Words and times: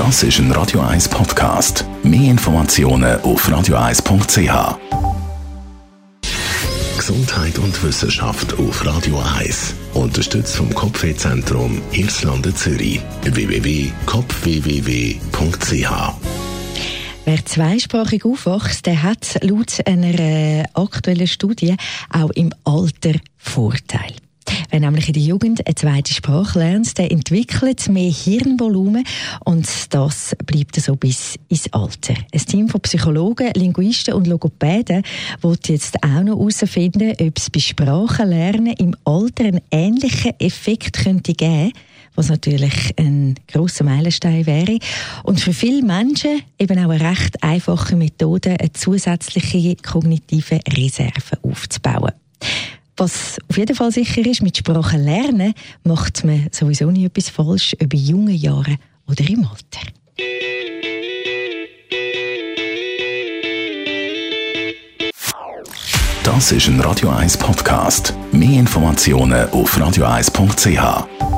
Das 0.00 0.22
ist 0.22 0.38
ein 0.38 0.50
Radio 0.52 0.80
1 0.80 1.10
Podcast. 1.10 1.84
Mehr 2.02 2.30
Informationen 2.30 3.20
auf 3.20 3.46
radio1.ch. 3.46 4.78
Gesundheit 6.96 7.58
und 7.58 7.84
Wissenschaft 7.84 8.58
auf 8.58 8.86
Radio 8.86 9.22
1. 9.38 9.74
Unterstützt 9.92 10.56
vom 10.56 10.74
Kopfwehzentrum 10.74 11.82
Irlande 11.92 12.54
Zürich. 12.54 13.02
www.kopfwww.ch 13.24 15.90
Wer 17.26 17.44
zweisprachig 17.44 18.24
aufwächst, 18.24 18.86
der 18.86 19.02
hat 19.02 19.38
laut 19.42 19.80
einer 19.84 20.18
äh, 20.18 20.64
aktuellen 20.72 21.26
Studie 21.26 21.76
auch 22.10 22.30
im 22.30 22.54
Alter 22.64 23.16
Vorteil. 23.36 24.14
Wer 24.80 24.88
nämlich 24.88 25.08
in 25.08 25.12
der 25.12 25.22
Jugend 25.22 25.66
eine 25.66 25.74
zweite 25.74 26.14
Sprache 26.14 26.58
lernt, 26.58 26.96
der 26.96 27.12
entwickelt 27.12 27.86
mehr 27.90 28.10
Hirnvolumen 28.10 29.04
und 29.44 29.68
das 29.90 30.34
bleibt 30.46 30.76
so 30.76 30.96
bis 30.96 31.38
ins 31.48 31.70
Alter. 31.70 32.14
Ein 32.32 32.40
Team 32.40 32.68
von 32.70 32.80
Psychologen, 32.80 33.50
Linguisten 33.54 34.14
und 34.14 34.26
Logopäden 34.26 35.02
wird 35.42 35.68
jetzt 35.68 36.02
auch 36.02 36.22
noch 36.22 36.38
herausfinden, 36.38 37.12
ob 37.20 37.36
es 37.36 37.50
bei 37.50 37.60
Sprachenlernen 37.60 38.72
im 38.78 38.96
Alter 39.04 39.44
einen 39.44 39.60
ähnlichen 39.70 40.32
Effekt 40.40 40.94
könnte 41.04 41.34
geben 41.34 41.72
was 42.16 42.28
natürlich 42.28 42.92
ein 42.98 43.36
grosser 43.46 43.84
Meilenstein 43.84 44.44
wäre. 44.44 44.78
Und 45.22 45.40
für 45.40 45.52
viele 45.52 45.82
Menschen 45.82 46.42
eben 46.58 46.78
auch 46.78 46.90
eine 46.90 47.00
recht 47.00 47.42
einfache 47.42 47.96
Methode, 47.96 48.56
eine 48.58 48.72
zusätzliche 48.72 49.76
kognitive 49.76 50.58
Reserve 50.76 51.38
aufzubauen. 51.42 52.12
Was 53.00 53.38
auf 53.48 53.56
jeden 53.56 53.74
Fall 53.74 53.90
sicher 53.90 54.26
ist, 54.26 54.42
mit 54.42 54.58
Sprachen 54.58 55.02
lernen 55.02 55.54
macht 55.84 56.22
man 56.22 56.48
sowieso 56.52 56.90
nie 56.90 57.06
etwas 57.06 57.30
falsch, 57.30 57.74
ob 57.82 57.94
in 57.94 57.98
jungen 57.98 58.34
Jahren 58.34 58.76
oder 59.08 59.26
im 59.26 59.46
Alter. 59.46 59.80
Das 66.22 66.52
ist 66.52 66.68
ein 66.68 66.78
Radio 66.80 67.08
1 67.08 67.38
Podcast. 67.38 68.12
Mehr 68.32 68.60
Informationen 68.60 69.48
auf 69.48 69.78
radio1.ch. 69.78 71.29